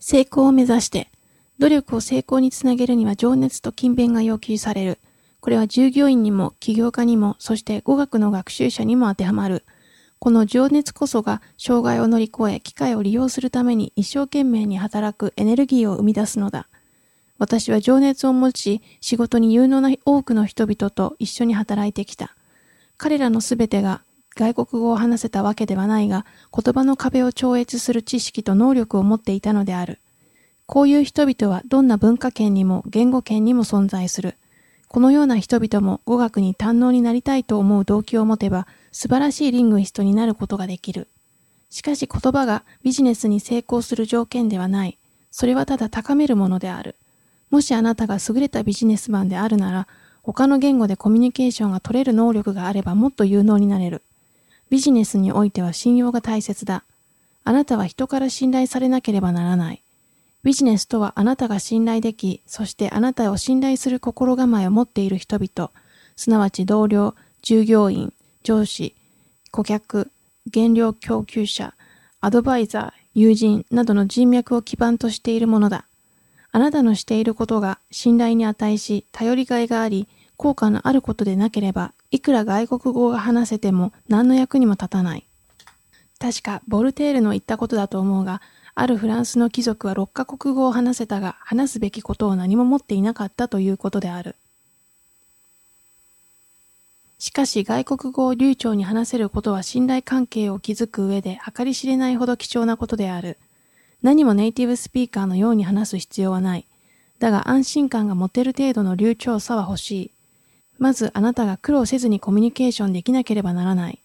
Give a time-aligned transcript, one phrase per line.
[0.00, 1.08] 成功を目指して、
[1.58, 4.98] 努力を成功につなげるには情熱と勤勉が要求される。
[5.40, 9.64] これは従業員にも起業家にも、そして語学の学習者にも当てはまる。
[10.18, 16.66] この情熱こそが障害を乗り越え、機会を利用するために一生懸命に働くエネルギーを生み出すのだ。
[17.38, 22.34] 私は情熱を持ち、仕事に有能な多くの人々と一緒に働いてきた。
[22.96, 24.02] 彼らのすべてが
[24.36, 26.24] 外国語を話せたわけではないが、
[26.54, 29.98] 言葉の壁を超越する知識と能力を持っていたのである。
[30.66, 34.36] こういう人々はどんな文化圏にも言語圏にも存在する。
[34.88, 41.08] このような人々も語学に堪能になりたいと思う動機を持てば、素晴らしいリングイストになることができる。
[41.70, 44.98] しかし言葉がビジネスに成功する条件ではない。
[45.30, 46.96] それはただ高めるものである。
[47.50, 49.88] もしあなたが優れたビジネスマンであるなら、
[50.22, 54.02] 他の言語でコミュニケーションが取れる能力があればもっと有能になれる。
[54.70, 56.84] ビジネスにおいては信用が大切だ。
[57.44, 59.82] あなたは人から信頼されなければならない。
[60.44, 65.70] ビジネスとはあなたが信頼でき、そしてあなたを信頼する心構えを持っている人々、
[66.16, 68.12] すなわち同僚、従業員、
[68.44, 68.94] 上司、
[69.50, 70.10] 顧客、
[70.52, 71.74] 原料供給者、
[72.20, 75.84] アドバイザー、友人などの人脈を基盤としているものだ。
[76.52, 80.08] あなたのしていることが信頼に値し、頼りがいがあり、
[80.40, 85.26] 効果のあることでなければ、いくら外国語が話せても何の役にも立たない。
[86.18, 88.40] 確か、ボルテールの言ったことだと思うが、
[88.74, 94.34] あるフランスの貴族は6カ国語を話せたが、話すべきことを何も持っていなかったということである。
[97.18, 103.36] しかし外国語を流暢に話せることは信頼関係を築く上で計り知れないほど貴重なことである。
[104.02, 106.64] 何もネイティブスピーカーのように話す必要はない。
[107.18, 110.10] だが安心感が持てる程度の流暢さは欲しい。
[110.80, 114.00] まずあなたが苦労せずにコミュニケーションできなければならない。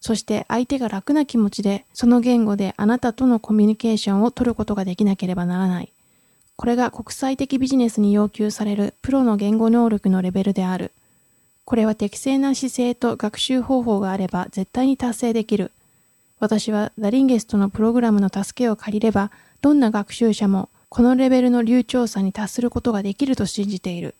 [0.00, 5.92] そして相手が楽な気持ちでその言語であなたとのコミュニケーションを取ることができなければならない。
[6.56, 10.92] これが国際的ビジネスに要求されるプロの言語能力のレベルである。
[11.64, 15.72] これは適正な姿勢と学習方法があれば絶対に達成できる。
[16.38, 24.14] 私はダリンゲストのプログラムの助けを借りれば、どんな学習者もこのレベルの流暢さに達することができると信じている。